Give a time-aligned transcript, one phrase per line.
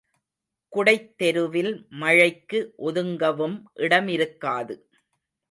[0.73, 1.69] குடைத் தெருவில்
[1.95, 3.55] மழைக்கு ஒதுங்கவும்
[3.79, 4.77] இடமிருக்காது.